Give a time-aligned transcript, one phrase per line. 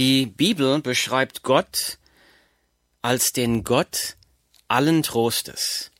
[0.00, 1.98] Die Bibel beschreibt Gott
[3.02, 4.16] als den Gott
[4.66, 5.90] allen Trostes.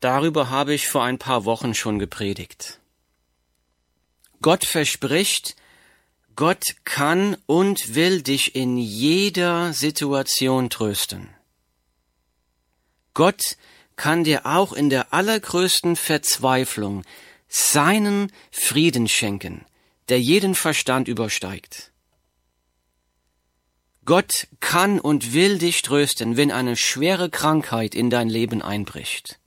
[0.00, 2.78] Darüber habe ich vor ein paar Wochen schon gepredigt.
[4.42, 5.56] Gott verspricht,
[6.36, 11.30] Gott kann und will dich in jeder Situation trösten.
[13.14, 13.56] Gott
[13.96, 17.02] kann dir auch in der allergrößten Verzweiflung
[17.48, 19.64] seinen Frieden schenken,
[20.10, 21.87] der jeden Verstand übersteigt.
[24.08, 29.38] Gott kann und will dich trösten, wenn eine schwere Krankheit in dein Leben einbricht.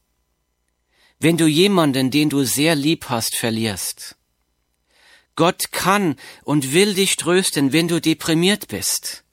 [1.20, 4.17] Wenn du jemanden, den du sehr lieb hast, verlierst.
[5.35, 9.23] Gott kann und will dich trösten, wenn du deprimiert bist.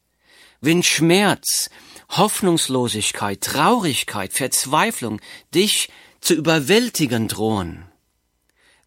[0.62, 1.68] Wenn Schmerz,
[2.08, 5.20] Hoffnungslosigkeit, Traurigkeit, Verzweiflung
[5.54, 5.90] dich
[6.22, 7.84] zu überwältigen drohen.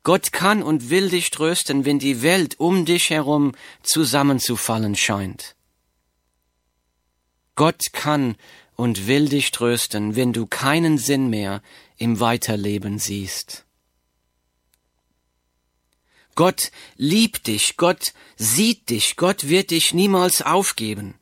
[0.02, 3.52] Gott kann und will dich trösten, wenn die Welt um dich herum
[3.84, 5.56] zusammenzufallen scheint.
[7.62, 8.38] Gott kann
[8.76, 11.62] und will dich trösten, wenn du keinen Sinn mehr
[11.96, 13.66] im Weiterleben siehst.
[16.34, 21.14] Gott liebt dich, Gott sieht dich, Gott wird dich niemals aufgeben.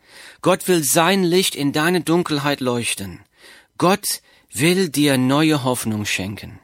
[0.42, 3.20] Gott will sein Licht in deine Dunkelheit leuchten.
[3.78, 4.22] Gott
[4.54, 6.62] will dir neue Hoffnung schenken.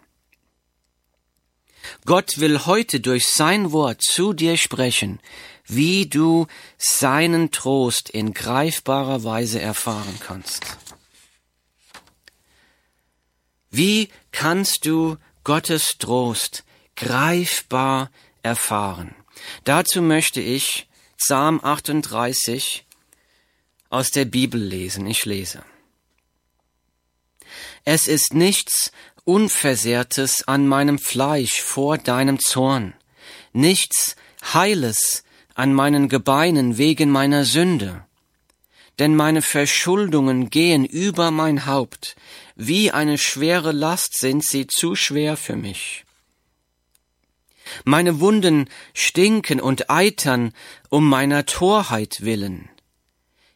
[2.06, 5.20] Gott will heute durch sein Wort zu dir sprechen,
[5.68, 10.64] wie du seinen Trost in greifbarer Weise erfahren kannst.
[13.70, 16.64] Wie kannst du Gottes Trost
[16.96, 18.10] greifbar
[18.42, 19.16] erfahren?
[19.64, 22.86] Dazu möchte ich Psalm 38
[23.90, 25.08] aus der Bibel lesen.
[25.08, 25.64] Ich lese.
[27.84, 28.92] Es ist nichts
[29.26, 32.94] Unversehrtes an meinem Fleisch vor deinem Zorn,
[33.54, 34.16] nichts
[34.54, 35.25] Heiles
[35.56, 38.06] an meinen Gebeinen wegen meiner Sünde.
[39.00, 42.16] Denn meine Verschuldungen gehen über mein Haupt,
[42.56, 46.06] wie eine schwere Last sind sie zu schwer für mich.
[47.84, 50.54] Meine Wunden stinken und eitern
[50.90, 52.70] um meiner Torheit willen.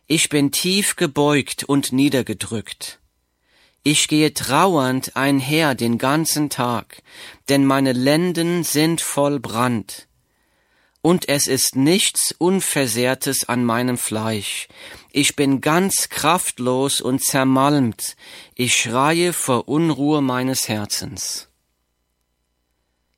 [0.07, 2.99] Ich bin tief gebeugt und niedergedrückt.
[3.83, 7.01] Ich gehe trauernd einher den ganzen Tag,
[7.47, 10.08] denn meine Lenden sind voll Brand.
[11.01, 14.67] Und es ist nichts Unversehrtes an meinem Fleisch.
[15.11, 18.17] Ich bin ganz kraftlos und zermalmt.
[18.53, 21.47] Ich schreie vor Unruhe meines Herzens.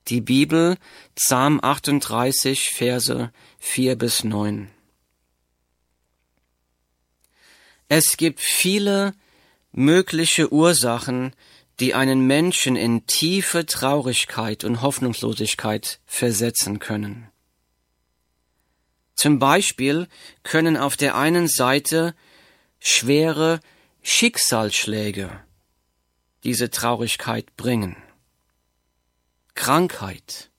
[0.09, 0.77] Die Bibel,
[1.15, 4.69] Psalm 38, Verse 4 bis 9.
[7.87, 9.13] Es gibt viele
[9.71, 11.33] mögliche Ursachen,
[11.79, 17.30] die einen Menschen in tiefe Traurigkeit und Hoffnungslosigkeit versetzen können.
[19.15, 20.07] Zum Beispiel
[20.43, 22.15] können auf der einen Seite
[22.79, 23.59] schwere
[24.01, 25.29] Schicksalsschläge
[26.43, 27.95] diese Traurigkeit bringen.
[29.53, 30.49] Krankheit,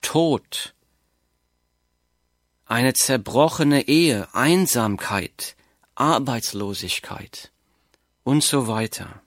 [0.00, 0.74] Tod,
[2.64, 5.56] eine zerbrochene Ehe, Einsamkeit,
[5.94, 7.50] Arbeitslosigkeit
[8.24, 9.22] und so weiter.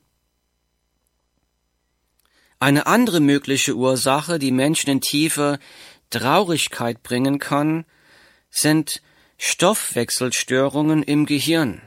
[2.59, 5.57] Eine andere mögliche Ursache, die Menschen in tiefe
[6.11, 7.85] Traurigkeit bringen kann,
[8.51, 9.01] sind
[9.37, 11.81] Stoffwechselstörungen im Gehirn.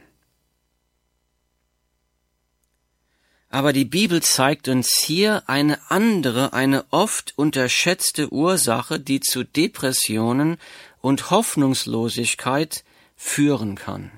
[3.49, 10.59] Aber die Bibel zeigt uns hier eine andere, eine oft unterschätzte Ursache, die zu Depressionen
[11.01, 12.83] und Hoffnungslosigkeit
[13.15, 14.11] führen kann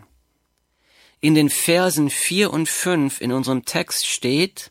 [1.20, 4.70] in den Versen vier und fünf in unserem Text steht,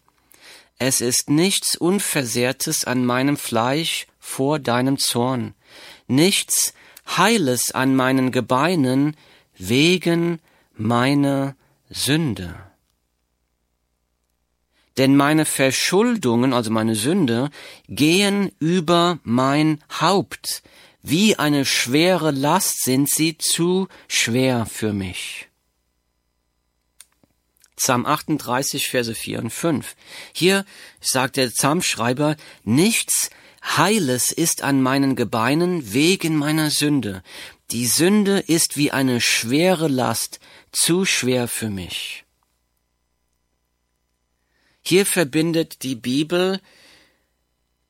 [0.77, 5.53] es ist nichts Unversehrtes an meinem Fleisch vor deinem Zorn,
[6.07, 6.73] nichts
[7.07, 9.15] Heiles an meinen Gebeinen
[9.57, 10.39] wegen
[10.75, 11.55] meiner
[11.89, 12.55] Sünde.
[14.97, 17.49] Denn meine Verschuldungen, also meine Sünde,
[17.87, 20.63] gehen über mein Haupt.
[21.01, 25.49] Wie eine schwere Last sind sie zu schwer für mich.
[27.75, 29.95] Psalm 38, Verse 4 und 5.
[30.33, 30.65] Hier
[31.01, 33.29] sagt der Psalmschreiber, nichts
[33.65, 37.23] Heiles ist an meinen Gebeinen wegen meiner Sünde.
[37.71, 40.39] Die Sünde ist wie eine schwere Last,
[40.71, 42.25] zu schwer für mich.
[44.81, 46.61] Hier verbindet die Bibel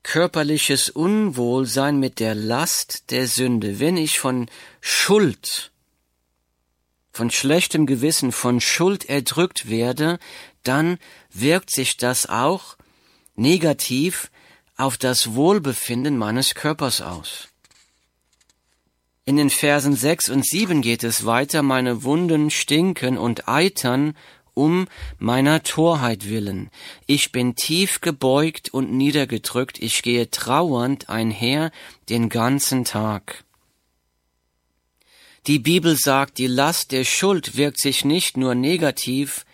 [0.02, 3.80] körperliches Unwohlsein mit der Last der Sünde.
[3.80, 4.48] Wenn ich von
[4.80, 5.72] Schuld
[7.16, 10.18] von schlechtem Gewissen, von Schuld erdrückt werde,
[10.64, 10.98] dann
[11.32, 12.76] wirkt sich das auch
[13.36, 14.30] negativ
[14.76, 17.48] auf das Wohlbefinden meines Körpers aus.
[19.24, 24.14] In den Versen 6 und 7 geht es weiter, meine Wunden stinken und eitern
[24.54, 24.86] um
[25.18, 26.70] meiner Torheit willen.
[27.06, 31.72] Ich bin tief gebeugt und niedergedrückt, ich gehe trauernd einher
[32.08, 33.44] den ganzen Tag.
[35.46, 39.44] Die Bibel sagt, die Last der Schuld wirkt sich nicht nur negativ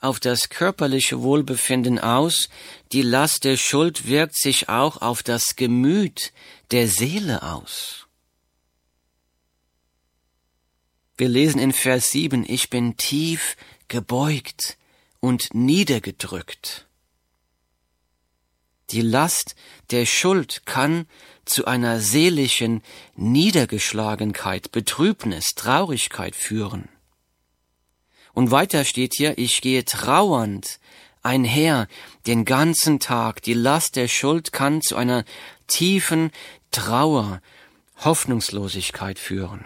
[0.00, 2.48] auf das körperliche Wohlbefinden aus,
[2.92, 6.32] die Last der Schuld wirkt sich auch auf das Gemüt
[6.70, 8.06] der Seele aus.
[11.16, 13.56] Wir lesen in Vers 7, ich bin tief
[13.88, 14.78] gebeugt
[15.20, 16.86] und niedergedrückt.
[18.90, 19.54] Die Last
[19.90, 21.06] der Schuld kann
[21.44, 22.82] zu einer seelischen
[23.16, 26.88] Niedergeschlagenheit, Betrübnis, Traurigkeit führen.
[28.38, 30.78] Und weiter steht hier, ich gehe trauernd
[31.24, 31.88] einher
[32.28, 33.42] den ganzen Tag.
[33.42, 35.24] Die Last der Schuld kann zu einer
[35.66, 36.30] tiefen
[36.70, 37.42] Trauer,
[37.96, 39.64] Hoffnungslosigkeit führen.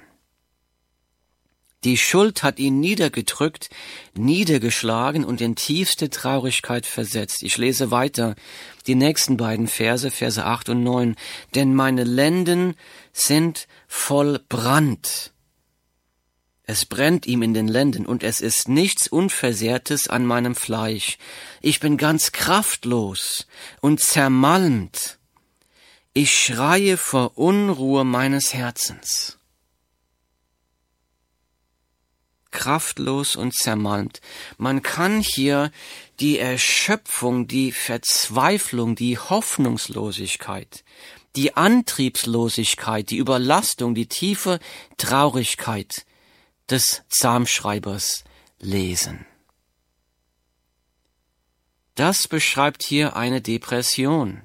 [1.85, 3.69] Die Schuld hat ihn niedergedrückt,
[4.15, 7.43] niedergeschlagen und in tiefste Traurigkeit versetzt.
[7.43, 8.37] Ich lese weiter
[8.87, 11.17] die nächsten beiden Verse, Verse 8 und 9.
[11.55, 12.75] Denn meine Lenden
[13.13, 15.32] sind voll Brand.
[16.73, 21.19] Es brennt ihm in den Lenden und es ist nichts Unversehrtes an meinem Fleisch.
[21.61, 23.47] Ich bin ganz kraftlos
[23.83, 25.19] und zermalmt.
[26.15, 29.37] Ich schreie vor Unruhe meines Herzens.
[32.53, 34.21] kraftlos und zermalmt.
[34.57, 35.73] Man kann hier
[36.21, 40.85] die Erschöpfung, die Verzweiflung, die Hoffnungslosigkeit,
[41.35, 44.59] die Antriebslosigkeit, die Überlastung, die tiefe
[44.99, 46.05] Traurigkeit
[46.71, 48.25] des Psalmschreibers
[48.59, 49.27] lesen.
[51.95, 54.43] Das beschreibt hier eine Depression.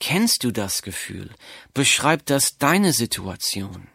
[0.00, 1.30] Kennst du das Gefühl?
[1.72, 3.88] Beschreibt das deine Situation?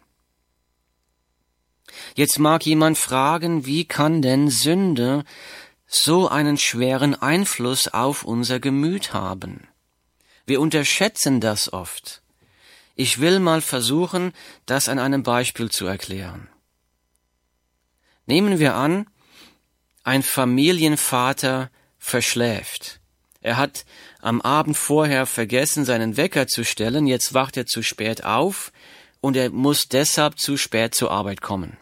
[2.15, 5.23] Jetzt mag jemand fragen, wie kann denn Sünde
[5.87, 9.67] so einen schweren Einfluss auf unser Gemüt haben?
[10.45, 12.21] Wir unterschätzen das oft.
[12.95, 14.33] Ich will mal versuchen,
[14.65, 16.47] das an einem Beispiel zu erklären.
[18.25, 19.07] Nehmen wir an,
[20.03, 22.99] ein Familienvater verschläft.
[23.41, 23.85] Er hat
[24.21, 28.71] am Abend vorher vergessen, seinen Wecker zu stellen, jetzt wacht er zu spät auf
[29.21, 31.77] und er muss deshalb zu spät zur Arbeit kommen.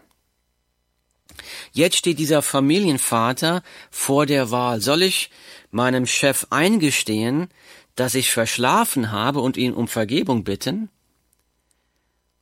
[1.72, 4.82] Jetzt steht dieser Familienvater vor der Wahl.
[4.82, 5.30] Soll ich
[5.72, 7.48] meinem Chef eingestehen,
[7.96, 10.90] dass ich verschlafen habe und ihn um Vergebung bitten?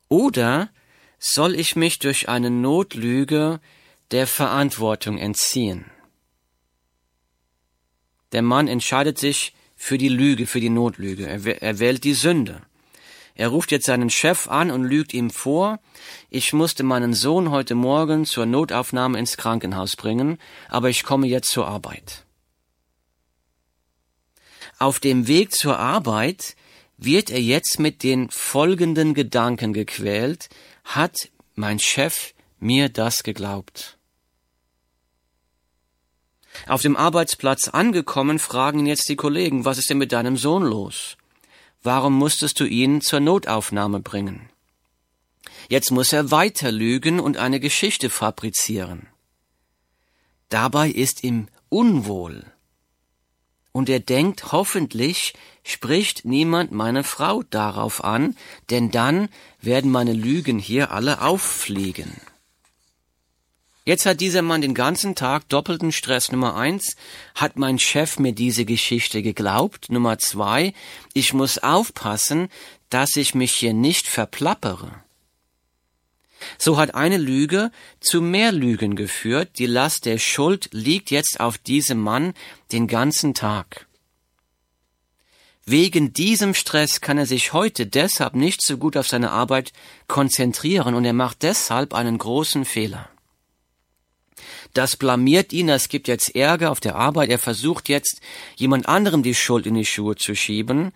[0.08, 0.70] Oder
[1.18, 3.60] soll ich mich durch eine Notlüge
[4.12, 5.86] der Verantwortung entziehen?
[8.32, 11.26] Der Mann entscheidet sich für die Lüge, für die Notlüge.
[11.26, 12.62] Er, wählt die Sünde.
[13.34, 15.80] Er ruft jetzt seinen Chef an und lügt ihm vor,
[16.28, 20.38] ich musste meinen Sohn heute Morgen zur Notaufnahme ins Krankenhaus bringen,
[20.68, 22.24] aber ich komme jetzt zur Arbeit.
[24.78, 26.56] Auf dem Weg zur Arbeit
[26.98, 30.48] wird er jetzt mit den folgenden Gedanken gequält,
[30.84, 31.16] hat
[31.54, 33.98] mein Chef mir das geglaubt?
[36.66, 40.62] Auf dem Arbeitsplatz angekommen, fragen ihn jetzt die Kollegen, was ist denn mit deinem Sohn
[40.62, 41.16] los?
[41.82, 44.48] Warum musstest du ihn zur Notaufnahme bringen?
[45.68, 49.08] Jetzt muss er weiter lügen und eine Geschichte fabrizieren.
[50.48, 52.44] Dabei ist ihm unwohl.
[53.72, 55.32] Und er denkt, hoffentlich
[55.64, 58.36] spricht niemand meine Frau darauf an,
[58.68, 59.28] denn dann
[59.60, 62.20] werden meine Lügen hier alle auffliegen.
[63.84, 66.30] Jetzt hat dieser Mann den ganzen Tag doppelten Stress.
[66.30, 66.94] Nummer eins,
[67.34, 69.90] hat mein Chef mir diese Geschichte geglaubt?
[69.90, 70.72] Nummer zwei,
[71.14, 72.48] ich muss aufpassen,
[72.90, 75.02] dass ich mich hier nicht verplappere.
[76.58, 79.58] So hat eine Lüge zu mehr Lügen geführt.
[79.58, 82.34] Die Last der Schuld liegt jetzt auf diesem Mann
[82.70, 83.86] den ganzen Tag.
[85.64, 89.72] Wegen diesem Stress kann er sich heute deshalb nicht so gut auf seine Arbeit
[90.08, 93.11] konzentrieren und er macht deshalb einen großen Fehler.
[94.72, 98.20] Das blamiert ihn, es gibt jetzt Ärger auf der Arbeit, er versucht jetzt
[98.56, 100.92] jemand anderem die Schuld in die Schuhe zu schieben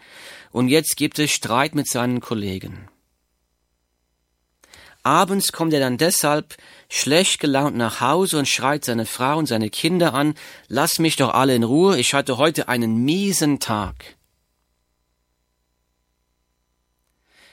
[0.51, 2.89] und jetzt gibt es Streit mit seinen Kollegen.
[5.03, 6.57] Abends kommt er dann deshalb
[6.89, 10.35] schlecht gelaunt nach Hause und schreit seine Frau und seine Kinder an,
[10.69, 14.17] lass mich doch alle in Ruhe, ich hatte heute einen miesen Tag.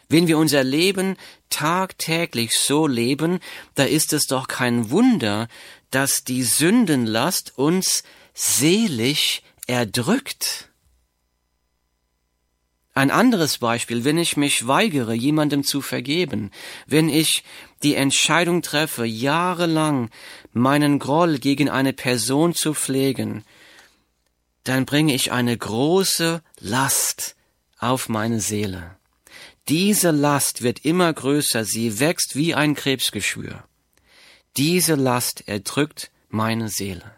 [0.09, 1.15] Wenn wir unser Leben
[1.49, 3.39] tagtäglich so leben,
[3.75, 5.47] da ist es doch kein Wunder,
[5.93, 10.69] dass die Sündenlast uns selig erdrückt.
[12.95, 16.51] Ein anderes Beispiel, wenn ich mich weigere, jemandem zu vergeben,
[16.85, 17.43] wenn ich
[17.81, 20.09] die Entscheidung treffe, jahrelang
[20.51, 23.43] meinen Groll gegen eine Person zu pflegen,
[24.63, 27.35] dann bringe ich eine große Last
[27.79, 28.95] auf meine Seele.
[29.69, 33.63] Diese Last wird immer größer, sie wächst wie ein Krebsgeschwür.
[34.57, 37.15] Diese Last erdrückt meine Seele.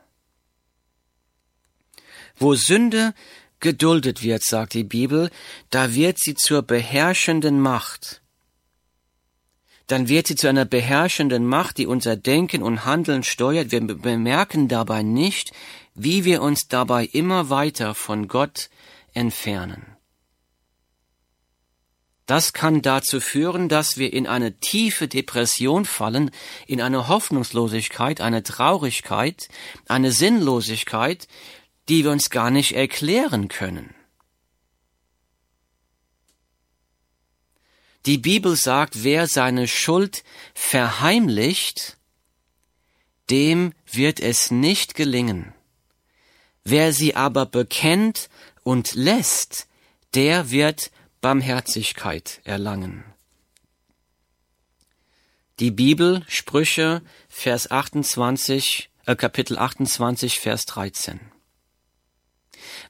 [2.38, 3.14] Wo Sünde
[3.60, 5.30] geduldet wird, sagt die Bibel,
[5.70, 8.22] da wird sie zur beherrschenden Macht.
[9.88, 13.72] Dann wird sie zu einer beherrschenden Macht, die unser Denken und Handeln steuert.
[13.72, 15.52] Wir bemerken dabei nicht,
[15.94, 18.70] wie wir uns dabei immer weiter von Gott
[19.14, 19.95] entfernen.
[22.26, 26.32] Das kann dazu führen, dass wir in eine tiefe Depression fallen,
[26.66, 29.48] in eine Hoffnungslosigkeit, eine Traurigkeit,
[29.88, 31.28] eine Sinnlosigkeit,
[31.88, 33.94] die wir uns gar nicht erklären können.
[38.08, 41.98] Die Bibel sagt, wer seine Schuld verheimlicht,
[43.32, 45.54] dem wird es nicht gelingen.
[46.64, 48.30] Wer sie aber bekennt
[48.64, 49.68] und lässt,
[50.14, 50.92] der wird
[51.26, 53.04] Barmherzigkeit erlangen.
[55.60, 61.20] Die Bibel, Sprüche, Vers 28, äh, Kapitel 28, Vers 13.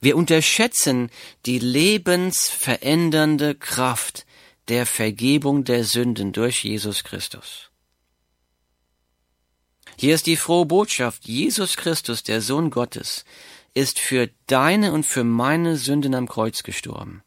[0.02, 1.12] Wir unterschätzen
[1.46, 4.26] die lebensverändernde Kraft
[4.68, 7.72] der Vergebung der Sünden durch Jesus Christus.
[9.98, 11.26] Hier ist die frohe Botschaft.
[11.26, 13.24] Jesus Christus, der Sohn Gottes,
[13.74, 17.24] ist für deine und für meine Sünden am Kreuz gestorben.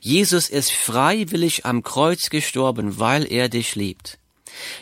[0.00, 4.18] Jesus ist freiwillig am Kreuz gestorben, weil er dich liebt.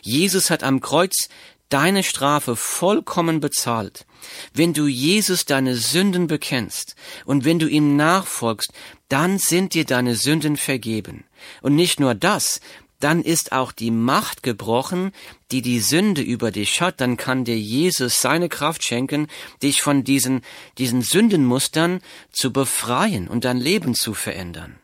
[0.02, 1.28] Jesus hat am Kreuz
[1.68, 4.06] deine Strafe vollkommen bezahlt.
[4.54, 8.72] Wenn du Jesus deine Sünden bekennst und wenn du ihm nachfolgst,
[9.08, 11.24] dann sind dir deine Sünden vergeben.
[11.62, 12.60] Und nicht nur das,
[13.00, 15.12] dann ist auch die Macht gebrochen,
[15.52, 19.28] die die Sünde über dich hat, dann kann dir Jesus seine Kraft schenken,
[19.62, 20.42] dich von diesen,
[20.78, 22.00] diesen Sündenmustern
[22.32, 24.78] zu befreien und dein Leben zu verändern.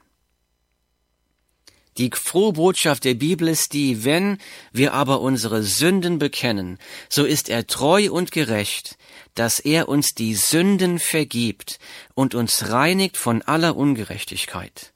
[1.98, 4.38] Die frohe Botschaft der Bibel ist die, wenn
[4.72, 6.78] wir aber unsere Sünden bekennen,
[7.10, 8.96] so ist er treu und gerecht,
[9.34, 11.78] dass er uns die Sünden vergibt
[12.14, 14.92] und uns reinigt von aller Ungerechtigkeit.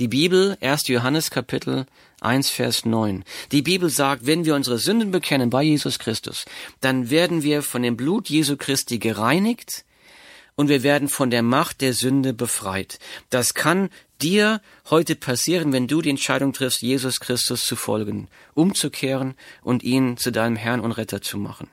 [0.00, 0.86] Die Bibel, 1.
[0.86, 1.86] Johannes Kapitel
[2.20, 3.24] 1, Vers 9.
[3.50, 6.44] Die Bibel sagt, wenn wir unsere Sünden bekennen bei Jesus Christus,
[6.80, 9.84] dann werden wir von dem Blut Jesu Christi gereinigt
[10.54, 13.00] und wir werden von der Macht der Sünde befreit.
[13.30, 13.90] Das kann
[14.22, 14.60] dir
[14.90, 20.32] heute passieren, wenn du die Entscheidung triffst, Jesus Christus zu folgen, umzukehren und ihn zu
[20.32, 21.68] deinem Herrn und Retter zu machen.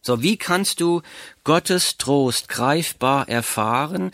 [0.00, 1.02] So, wie kannst du
[1.44, 4.10] Gottes Trost greifbar erfahren?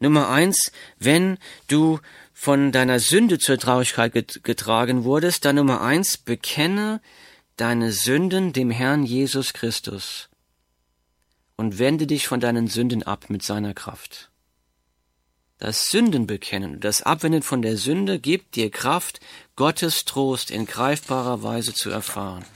[0.00, 2.00] Nummer eins, wenn du
[2.32, 7.00] von deiner Sünde zur Traurigkeit getragen wurdest, dann Nummer eins, bekenne
[7.56, 10.30] deine Sünden dem Herrn Jesus Christus
[11.56, 14.29] und wende dich von deinen Sünden ab mit seiner Kraft.
[15.60, 19.20] Das Sündenbekennen, das Abwenden von der Sünde gibt dir Kraft,
[19.56, 22.46] Gottes Trost in greifbarer Weise zu erfahren.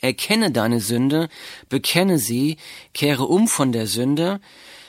[0.00, 1.28] Erkenne deine Sünde,
[1.68, 2.56] bekenne sie,
[2.94, 4.40] kehre um von der Sünde,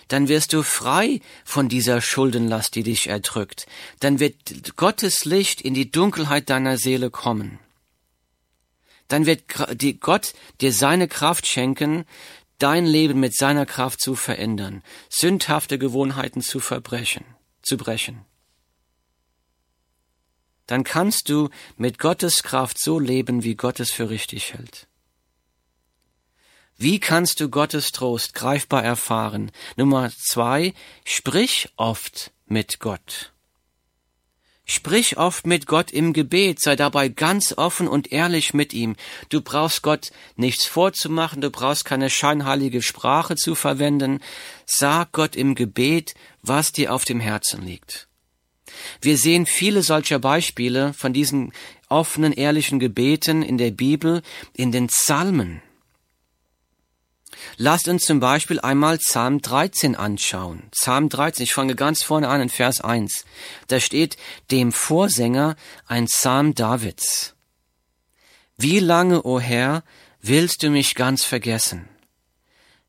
[0.07, 3.67] dann wirst du frei von dieser Schuldenlast, die dich erdrückt.
[3.99, 7.59] Dann wird Gottes Licht in die Dunkelheit deiner Seele kommen.
[9.09, 9.43] Dann wird
[9.99, 12.05] Gott dir seine Kraft schenken,
[12.59, 17.25] dein Leben mit seiner Kraft zu verändern, sündhafte Gewohnheiten zu verbrechen,
[17.61, 18.25] zu brechen.
[20.67, 24.87] Dann kannst du mit Gottes Kraft so leben, wie Gott es für richtig hält.
[26.77, 29.51] Wie kannst du Gottes Trost greifbar erfahren?
[29.75, 30.73] Nummer zwei,
[31.03, 33.33] sprich oft mit Gott.
[34.71, 38.95] Sprich oft mit Gott im Gebet, sei dabei ganz offen und ehrlich mit ihm.
[39.29, 44.19] Du brauchst Gott nichts vorzumachen, du brauchst keine scheinheilige Sprache zu verwenden.
[44.67, 48.07] Sag Gott im Gebet, was dir auf dem Herzen liegt.
[49.01, 51.51] Wir sehen viele solcher Beispiele von diesen
[51.87, 54.21] offenen, ehrlichen Gebeten in der Bibel,
[54.53, 55.63] in den Psalmen.
[57.57, 60.63] Lasst uns zum Beispiel einmal Psalm 13 anschauen.
[60.71, 63.25] Psalm 13, ich fange ganz vorne an in Vers 1.
[63.67, 64.17] Da steht
[64.51, 65.55] dem Vorsänger
[65.87, 67.35] ein Psalm Davids.
[68.57, 69.83] Wie lange, o oh Herr,
[70.21, 71.87] willst du mich ganz vergessen?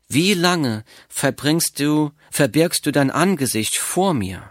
[0.09, 4.43] Wie lange verbringst du, verbirgst du dein Angesicht vor mir?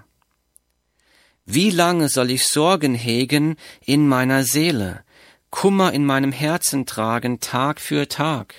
[1.45, 5.04] Wie lange soll ich Sorgen hegen in meiner Seele,
[5.50, 8.54] Kummer in meinem Herzen tragen Tag für Tag?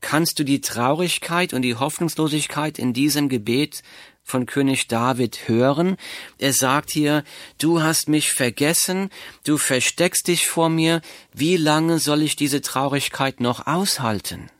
[0.00, 3.82] Kannst du die Traurigkeit und die Hoffnungslosigkeit in diesem Gebet
[4.22, 5.96] von König David hören.
[6.38, 7.24] Er sagt hier,
[7.58, 9.10] du hast mich vergessen,
[9.44, 11.02] du versteckst dich vor mir,
[11.32, 14.50] wie lange soll ich diese Traurigkeit noch aushalten?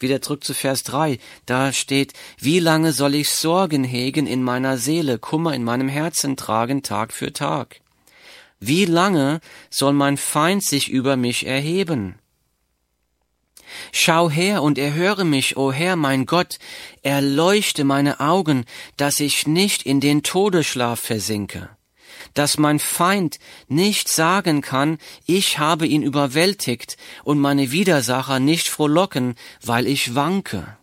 [0.00, 4.76] Wieder zurück zu Vers 3, da steht, wie lange soll ich Sorgen hegen in meiner
[4.76, 7.80] Seele, Kummer in meinem Herzen tragen Tag für Tag?
[8.60, 9.40] Wie lange
[9.70, 12.16] soll mein Feind sich über mich erheben?
[13.96, 16.58] Schau her und erhöre mich, o Herr mein Gott,
[17.02, 18.64] erleuchte meine Augen,
[18.96, 21.68] dass ich nicht in den Todesschlaf versinke,
[22.34, 29.36] dass mein Feind nicht sagen kann, ich habe ihn überwältigt und meine Widersacher nicht frohlocken,
[29.62, 30.76] weil ich wanke.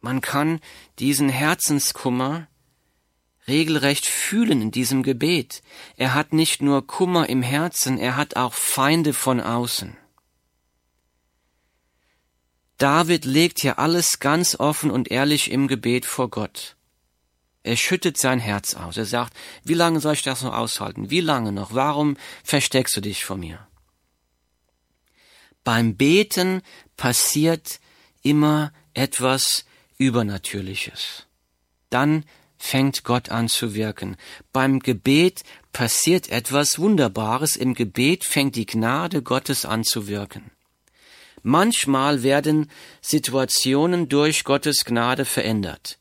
[0.00, 0.58] Man kann
[0.98, 2.48] diesen Herzenskummer
[3.48, 5.62] regelrecht fühlen in diesem Gebet.
[5.96, 9.96] Er hat nicht nur Kummer im Herzen, er hat auch Feinde von außen.
[12.78, 16.76] David legt hier alles ganz offen und ehrlich im Gebet vor Gott.
[17.62, 18.96] Er schüttet sein Herz aus.
[18.96, 21.10] Er sagt, wie lange soll ich das noch aushalten?
[21.10, 21.74] Wie lange noch?
[21.74, 23.66] Warum versteckst du dich vor mir?
[25.62, 26.62] Beim Beten
[26.96, 27.78] passiert
[28.22, 29.64] immer etwas
[29.96, 31.26] Übernatürliches.
[31.88, 32.24] Dann
[32.62, 34.16] fängt Gott an zu wirken.
[34.52, 35.42] Beim Gebet
[35.72, 37.56] passiert etwas Wunderbares.
[37.56, 40.52] Im Gebet fängt die Gnade Gottes an zu wirken.
[41.42, 45.98] Manchmal werden Situationen durch Gottes Gnade verändert.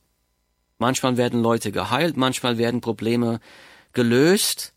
[0.78, 3.40] Manchmal werden Leute geheilt, manchmal werden Probleme
[3.94, 4.74] gelöst.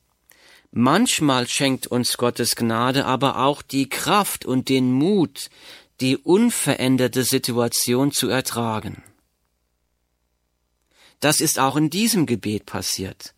[0.71, 5.51] Manchmal schenkt uns Gottes Gnade aber auch die Kraft und den Mut,
[6.01, 9.03] die unveränderte Situation zu ertragen.
[11.25, 13.33] Das ist auch in diesem Gebet passiert.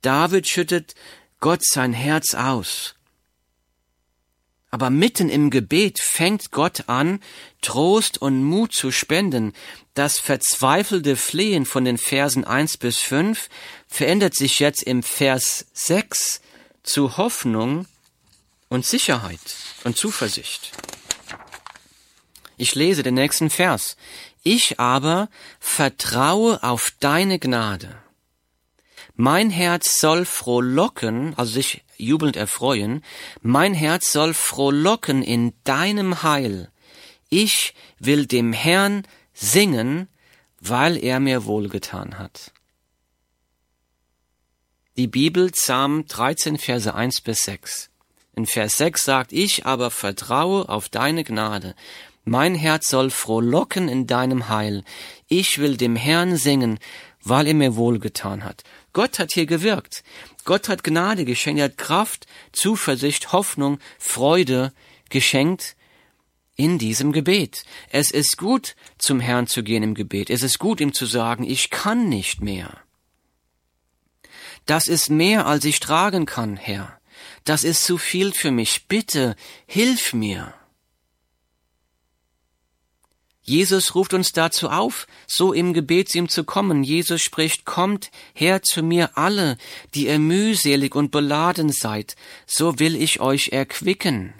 [0.00, 0.96] David schüttet
[1.38, 2.96] Gott sein Herz aus.
[4.72, 7.20] Aber mitten im Gebet fängt Gott an,
[7.60, 9.52] Trost und Mut zu spenden.
[9.94, 13.48] Das verzweifelte Flehen von den Versen 1 bis 5
[13.86, 16.40] verändert sich jetzt im Vers 6
[16.82, 17.86] zu Hoffnung
[18.68, 19.38] und Sicherheit
[19.84, 20.72] und Zuversicht.
[22.62, 23.96] Ich lese den nächsten Vers.
[24.44, 27.98] Ich aber vertraue auf deine Gnade.
[29.16, 33.04] Mein Herz soll frohlocken, also sich jubelnd erfreuen,
[33.40, 36.70] mein Herz soll frohlocken in deinem Heil.
[37.30, 40.06] Ich will dem Herrn singen,
[40.60, 42.52] weil er mir wohlgetan hat.
[44.96, 47.90] Die Bibel, Psalm 13, Verse 1 bis 6.
[48.34, 51.74] In Vers 6 sagt, ich aber vertraue auf deine Gnade.
[52.24, 54.84] Mein Herz soll frohlocken in deinem Heil.
[55.26, 56.78] Ich will dem Herrn singen,
[57.24, 58.62] weil er mir wohlgetan hat.
[58.92, 60.04] Gott hat hier gewirkt.
[60.44, 64.72] Gott hat Gnade geschenkt, er hat Kraft, Zuversicht, Hoffnung, Freude
[65.08, 65.76] geschenkt
[66.56, 67.64] in diesem Gebet.
[67.90, 70.30] Es ist gut, zum Herrn zu gehen im Gebet.
[70.30, 72.78] Es ist gut, ihm zu sagen, ich kann nicht mehr.
[74.66, 77.00] Das ist mehr, als ich tragen kann, Herr.
[77.44, 78.86] Das ist zu viel für mich.
[78.86, 79.34] Bitte,
[79.66, 80.54] hilf mir.
[83.52, 86.82] Jesus ruft uns dazu auf, so im Gebet zu ihm zu kommen.
[86.82, 89.58] Jesus spricht, kommt her zu mir alle,
[89.94, 94.32] die ihr mühselig und beladen seid, so will ich euch erquicken.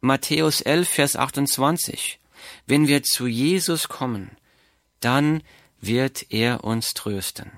[0.00, 2.18] Matthäus 11, Vers 28.
[2.66, 4.30] Wenn wir zu Jesus kommen,
[5.00, 5.42] dann
[5.78, 7.52] wird er uns trösten.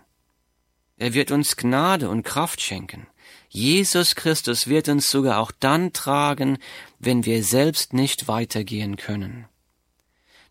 [0.97, 3.07] Er wird uns Gnade und Kraft schenken.
[3.51, 6.59] Jesus Christus wird uns sogar auch dann tragen,
[6.99, 9.47] wenn wir selbst nicht weitergehen können.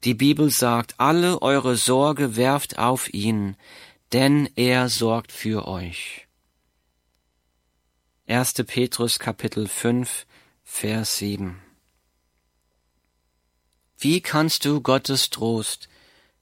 [0.04, 3.56] Die Bibel sagt, alle eure Sorge werft auf ihn,
[4.14, 6.28] denn er sorgt für euch.
[8.28, 8.54] 1.
[8.66, 10.26] Petrus Kapitel 5,
[10.64, 11.62] Vers 7.
[13.98, 15.90] Wie kannst du Gottes Trost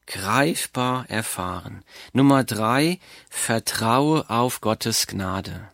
[0.08, 1.84] greifbar erfahren?
[2.12, 5.70] Nummer drei, vertraue auf Gottes Gnade.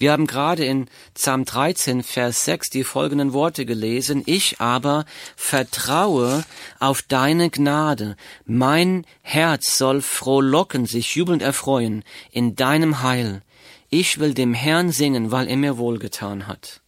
[0.00, 4.22] Wir haben gerade in Psalm 13, Vers 6 die folgenden Worte gelesen.
[4.24, 5.04] Ich aber
[5.36, 6.42] vertraue
[6.78, 8.16] auf deine Gnade.
[8.46, 13.42] Mein Herz soll frohlocken, sich jubelnd erfreuen in deinem Heil.
[13.90, 16.80] Ich will dem Herrn singen, weil er mir wohlgetan hat.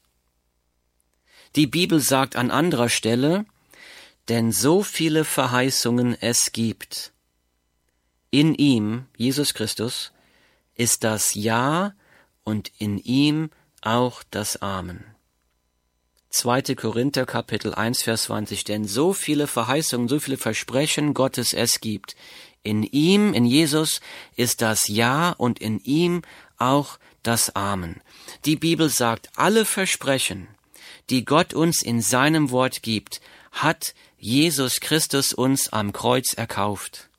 [1.54, 3.44] Die Bibel sagt an anderer Stelle,
[4.30, 7.12] denn so viele Verheißungen es gibt.
[8.30, 10.12] In ihm, Jesus Christus,
[10.76, 11.92] ist das Ja
[12.44, 13.50] und in ihm
[13.80, 15.04] auch das Amen.
[16.30, 16.74] 2.
[16.76, 22.16] Korinther Kapitel 1 Vers 20, denn so viele Verheißungen, so viele Versprechen Gottes es gibt.
[22.62, 24.00] In ihm, in Jesus,
[24.34, 26.22] ist das Ja und in ihm
[26.56, 28.00] auch das Amen.
[28.46, 30.48] Die Bibel sagt, alle Versprechen,
[31.10, 37.10] die Gott uns in seinem Wort gibt, hat Jesus Christus uns am Kreuz erkauft.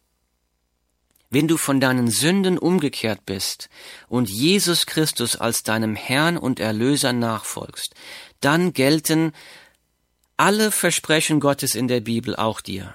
[1.34, 3.68] Wenn du von deinen Sünden umgekehrt bist
[4.08, 7.96] und Jesus Christus als deinem Herrn und Erlöser nachfolgst,
[8.40, 9.32] dann gelten
[10.38, 12.94] alle Versprechen Gottes in der Bibel auch dir.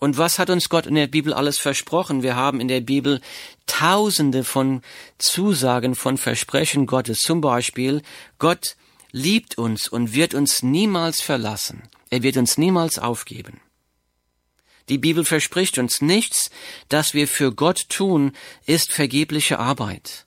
[0.00, 2.24] Und was hat uns Gott in der Bibel alles versprochen?
[2.24, 3.20] Wir haben in der Bibel
[3.68, 4.82] tausende von
[5.18, 7.18] Zusagen von Versprechen Gottes.
[7.18, 8.02] Zum Beispiel,
[8.40, 8.74] Gott
[9.12, 11.84] liebt uns und wird uns niemals verlassen.
[12.10, 13.60] Er wird uns niemals aufgeben.
[14.90, 16.50] Die Bibel verspricht uns nichts,
[16.88, 18.32] das wir für Gott tun,
[18.66, 20.26] ist vergebliche Arbeit.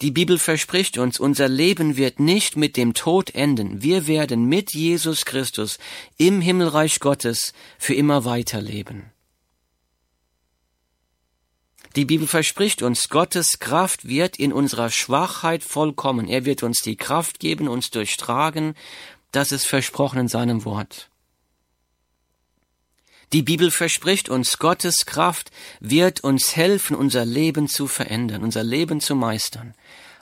[0.00, 3.80] Die Bibel verspricht uns, unser Leben wird nicht mit dem Tod enden.
[3.80, 5.78] Wir werden mit Jesus Christus
[6.16, 9.12] im Himmelreich Gottes für immer weiterleben.
[11.94, 16.28] Die Bibel verspricht uns, Gottes Kraft wird in unserer Schwachheit vollkommen.
[16.28, 18.74] Er wird uns die Kraft geben, uns durchtragen.
[19.30, 21.08] Das ist versprochen in seinem Wort.
[23.32, 29.00] Die Bibel verspricht uns, Gottes Kraft wird uns helfen, unser Leben zu verändern, unser Leben
[29.00, 29.74] zu meistern.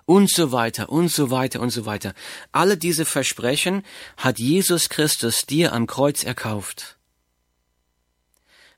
[0.07, 2.14] Und so weiter, und so weiter, und so weiter.
[2.53, 3.85] Alle diese Versprechen
[4.16, 6.97] hat Jesus Christus dir am Kreuz erkauft.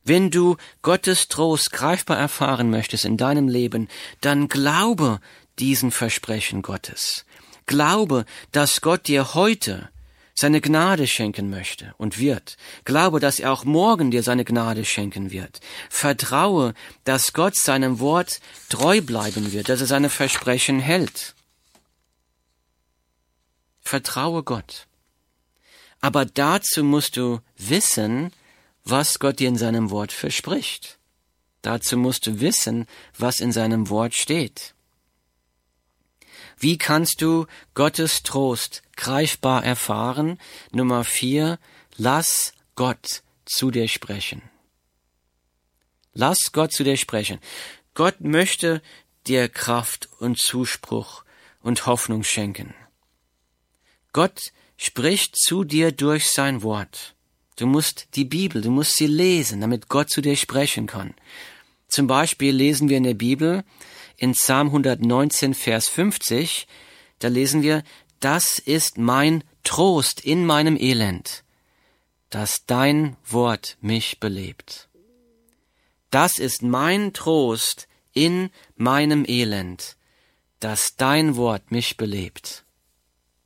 [0.05, 3.89] Wenn du Gottes Trost greifbar erfahren möchtest in deinem Leben,
[4.23, 5.21] dann glaube
[5.59, 7.27] diesen Versprechen Gottes.
[7.67, 9.91] Glaube, dass Gott dir heute
[10.39, 12.57] seine Gnade schenken möchte und wird.
[12.85, 15.59] Glaube, dass er auch morgen dir seine Gnade schenken wird.
[15.91, 21.35] Vertraue, dass Gott seinem Wort treu bleiben wird, dass er seine Versprechen hält.
[23.81, 24.87] Vertraue Gott.
[26.01, 28.33] Aber dazu musst du wissen,
[28.85, 31.01] was Gott dir in seinem Wort verspricht.
[31.63, 32.87] Dazu musst du wissen,
[33.19, 34.75] was in seinem Wort steht.
[36.59, 40.39] Wie kannst du Gottes Trost greifbar erfahren?
[40.73, 41.59] Nummer vier,
[41.97, 44.43] lass Gott zu dir sprechen.
[46.15, 47.39] Lass Gott zu dir sprechen.
[47.95, 48.83] Gott möchte
[49.27, 51.25] dir Kraft und Zuspruch
[51.61, 52.75] und Hoffnung schenken.
[54.13, 57.15] Gott spricht zu dir durch sein Wort.
[57.57, 61.15] Du musst die Bibel, du musst sie lesen, damit Gott zu dir sprechen kann.
[61.89, 63.65] Zum Beispiel lesen wir in der Bibel,
[64.19, 66.67] in Psalm 119, Vers 50,
[67.21, 67.83] da lesen wir,
[68.21, 71.45] das ist mein Trost in meinem Elend,
[72.31, 74.89] dass dein Wort mich belebt.
[76.11, 79.97] Das ist mein Trost in meinem Elend,
[80.61, 82.65] dass dein Wort mich belebt.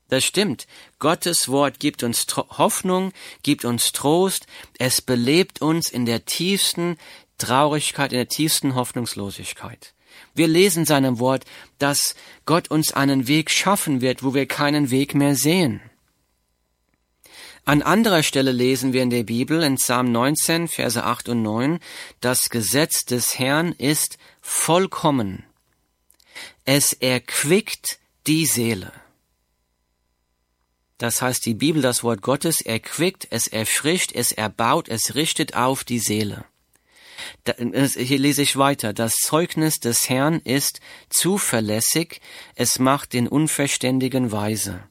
[0.09, 0.67] Das stimmt.
[0.99, 4.47] Gottes Wort gibt uns Hoffnung, gibt uns Trost,
[4.79, 6.99] es belebt uns in der tiefsten
[7.39, 9.95] Traurigkeit, in der tiefsten Hoffnungslosigkeit.
[10.35, 11.44] Wir lesen seinem Wort,
[11.79, 12.14] dass
[12.46, 15.81] Gott uns einen Weg schaffen wird, wo wir keinen Weg mehr sehen.
[17.64, 21.79] An anderer Stelle lesen wir in der Bibel in Psalm 19, Verse 8 und 9,
[22.20, 25.44] das Gesetz des Herrn ist vollkommen.
[26.64, 28.92] Es erquickt die Seele.
[30.98, 35.85] Das heißt, die Bibel, das Wort Gottes, erquickt, es erfrischt, es erbaut, es richtet auf
[35.85, 36.44] die Seele.
[37.45, 38.93] Hier lese ich weiter.
[38.93, 40.81] Das Zeugnis des Herrn ist
[41.11, 42.21] zuverlässig,
[42.55, 44.83] es macht den Unverständigen weise.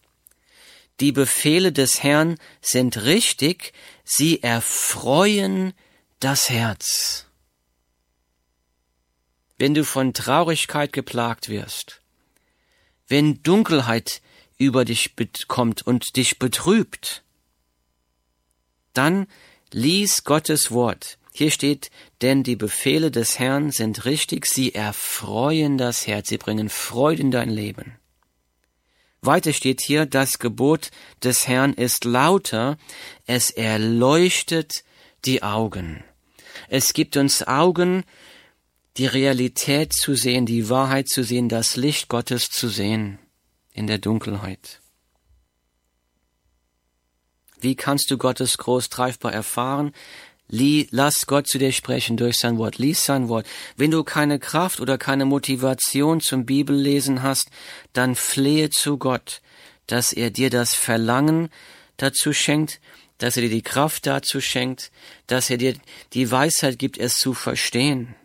[0.99, 5.73] Die Befehle des Herrn sind richtig, sie erfreuen
[6.19, 7.25] das Herz.
[9.57, 12.01] Wenn du von Traurigkeit geplagt wirst,
[13.07, 14.21] wenn Dunkelheit
[14.57, 15.15] über dich
[15.47, 17.23] kommt und dich betrübt,
[18.93, 19.27] dann
[19.71, 21.91] lies Gottes Wort, hier steht,
[22.21, 27.31] denn die Befehle des Herrn sind richtig, sie erfreuen das Herz, sie bringen Freude in
[27.31, 27.97] dein Leben.
[29.21, 30.89] Weiter steht hier, das Gebot
[31.23, 32.77] des Herrn ist lauter,
[33.27, 34.83] es erleuchtet
[35.25, 36.03] die Augen.
[36.67, 38.03] Es gibt uns Augen,
[38.97, 43.19] die Realität zu sehen, die Wahrheit zu sehen, das Licht Gottes zu sehen
[43.73, 44.81] in der Dunkelheit.
[47.59, 49.93] Wie kannst du Gottes groß greifbar erfahren?
[50.51, 52.77] Lass Gott zu dir sprechen durch sein Wort.
[52.77, 53.47] Lies sein Wort.
[53.77, 57.49] Wenn du keine Kraft oder keine Motivation zum Bibellesen hast,
[57.93, 59.41] dann flehe zu Gott,
[59.87, 61.49] dass er dir das Verlangen
[61.95, 62.81] dazu schenkt,
[63.17, 64.91] dass er dir die Kraft dazu schenkt,
[65.27, 65.75] dass er dir
[66.13, 68.15] die Weisheit gibt, es zu verstehen.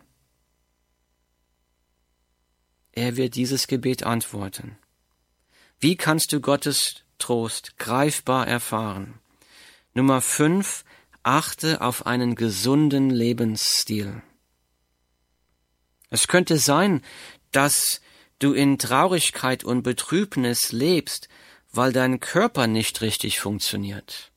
[2.91, 4.77] Er wird dieses Gebet antworten.
[5.79, 9.19] Wie kannst du Gottes Trost greifbar erfahren?
[9.93, 10.83] Nummer fünf,
[11.27, 14.21] achte auf einen gesunden Lebensstil.
[16.09, 17.01] Es könnte sein,
[17.51, 17.99] dass
[18.39, 21.27] du in Traurigkeit und Betrübnis lebst,
[21.73, 24.31] weil dein Körper nicht richtig funktioniert.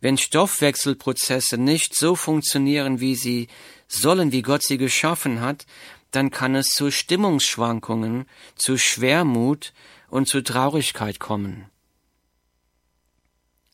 [0.00, 3.48] Wenn Stoffwechselprozesse nicht so funktionieren, wie sie
[3.88, 5.66] sollen, wie Gott sie geschaffen hat,
[6.12, 9.72] dann kann es zu Stimmungsschwankungen, zu Schwermut
[10.10, 11.68] und zu Traurigkeit kommen.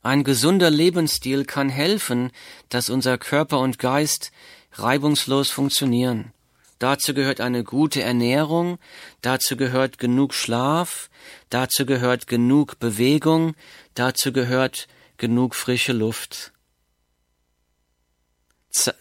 [0.03, 2.33] Ein gesunder Lebensstil kann helfen,
[2.71, 4.33] dass unser Körper und Geist
[4.73, 6.33] reibungslos funktionieren.
[6.79, 8.79] Dazu gehört eine gute Ernährung,
[9.21, 11.11] dazu gehört genug Schlaf,
[11.51, 13.55] dazu gehört genug Bewegung,
[13.93, 16.53] dazu gehört genug frische Luft.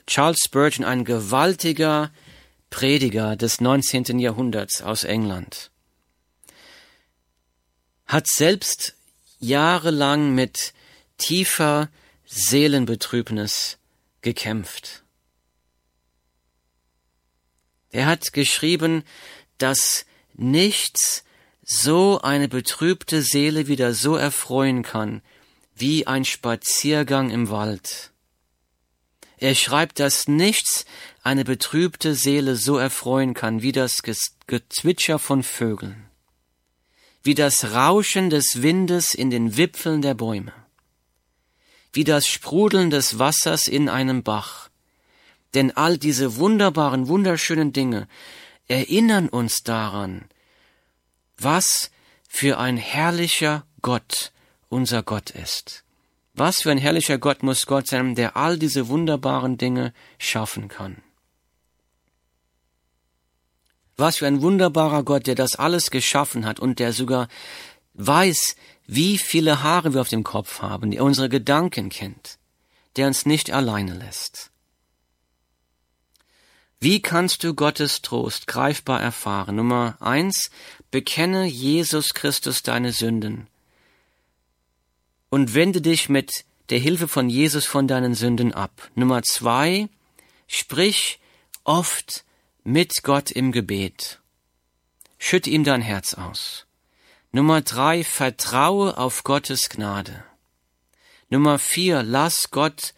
[0.05, 2.11] Charles Spurgeon, ein gewaltiger
[2.69, 4.19] Prediger des 19.
[4.19, 5.71] Jahrhunderts aus England,
[8.05, 8.95] hat selbst
[9.39, 10.73] jahrelang mit
[11.19, 11.89] tiefer
[12.25, 13.77] Seelenbetrübnis
[14.21, 15.03] gekämpft.
[17.91, 19.03] Er hat geschrieben,
[19.59, 21.23] dass nichts
[21.63, 25.21] so eine betrübte Seele wieder so erfreuen kann,
[25.75, 28.11] wie ein Spaziergang im Wald.
[29.37, 30.85] Er schreibt, dass nichts
[31.23, 34.01] eine betrübte Seele so erfreuen kann, wie das
[34.47, 36.09] Gezwitscher von Vögeln,
[37.23, 40.53] wie das Rauschen des Windes in den Wipfeln der Bäume,
[41.93, 44.69] wie das Sprudeln des Wassers in einem Bach.
[45.53, 48.07] Denn all diese wunderbaren, wunderschönen Dinge
[48.67, 50.25] erinnern uns daran,
[51.37, 51.89] was
[52.27, 54.31] für ein herrlicher Gott
[54.69, 55.83] unser Gott ist.
[56.35, 61.01] Was für ein herrlicher Gott muss Gott sein, der all diese wunderbaren Dinge schaffen kann.
[63.97, 67.27] Was für ein wunderbarer Gott, der das alles geschaffen hat und der sogar
[67.99, 68.55] weiß,
[68.87, 72.39] wie viele Haare wir auf dem Kopf haben, der unsere Gedanken kennt,
[72.95, 74.49] der uns nicht alleine lässt.
[76.79, 79.57] Wie kannst du Gottes Trost greifbar erfahren?
[79.57, 80.49] Nummer eins,
[80.91, 83.47] bekenne Jesus Christus deine Sünden
[85.29, 88.89] und wende dich mit der Hilfe von Jesus von deinen Sünden ab.
[88.95, 89.89] Nummer zwei,
[90.47, 91.19] sprich
[91.65, 92.23] oft
[92.63, 94.19] mit Gott im Gebet.
[95.17, 96.65] Schütte ihm dein Herz aus.
[97.31, 100.23] Nummer drei, vertraue auf Gottes Gnade.
[101.29, 102.93] Nummer vier, lass Gott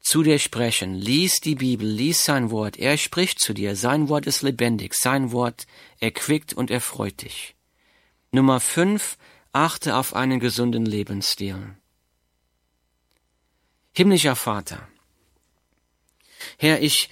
[0.00, 0.94] zu dir sprechen.
[0.94, 2.76] Lies die Bibel, lies sein Wort.
[2.76, 3.76] Er spricht zu dir.
[3.76, 4.94] Sein Wort ist lebendig.
[4.94, 5.66] Sein Wort
[6.00, 7.54] erquickt und erfreut dich.
[8.30, 9.16] Nummer fünf,
[9.52, 11.76] achte auf einen gesunden Lebensstil.
[13.92, 14.88] Himmlischer Vater,
[16.58, 17.08] Herr, ich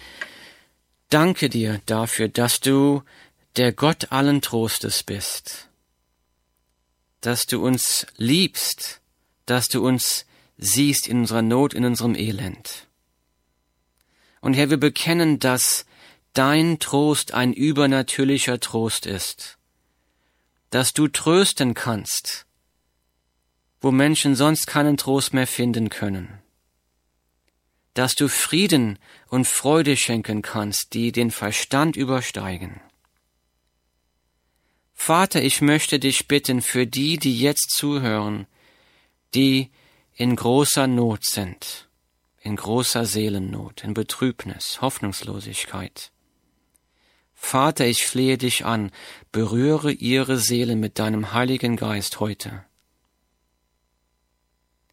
[1.08, 3.02] danke dir dafür, dass du
[3.56, 5.68] der Gott allen Trostes bist,
[7.22, 9.00] dass du uns liebst,
[9.46, 10.26] dass du uns
[10.58, 12.86] siehst in unserer Not, in unserem Elend.
[14.42, 15.86] Und Herr, wir bekennen, dass
[16.34, 19.56] dein Trost ein übernatürlicher Trost ist
[20.72, 22.46] dass du trösten kannst,
[23.82, 26.40] wo Menschen sonst keinen Trost mehr finden können,
[27.92, 32.80] dass du Frieden und Freude schenken kannst, die den Verstand übersteigen.
[35.04, 38.46] Vater, ich möchte dich bitten für die, die jetzt zuhören,
[39.34, 39.72] die
[40.14, 41.88] in großer Not sind,
[42.40, 46.12] in großer Seelennot, in Betrübnis, Hoffnungslosigkeit.
[47.34, 48.92] Vater, ich flehe dich an,
[49.32, 52.64] berühre ihre Seele mit deinem Heiligen Geist heute.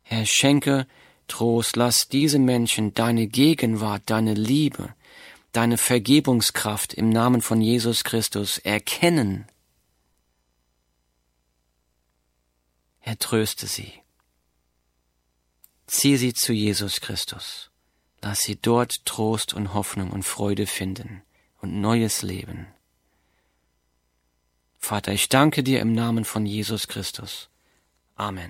[0.02, 0.88] Herr, schenke
[1.28, 4.96] Trost, lass diese Menschen deine Gegenwart, deine Liebe,
[5.52, 9.46] deine Vergebungskraft im Namen von Jesus Christus erkennen.
[13.00, 13.94] Herr, tröste sie.
[15.88, 17.70] Zieh sie zu Jesus Christus.
[18.22, 21.24] Lass sie dort Trost und Hoffnung und Freude finden
[21.62, 22.68] und neues Leben.
[24.78, 27.50] Vater, ich danke dir im Namen von Jesus Christus.
[28.16, 28.48] Amen.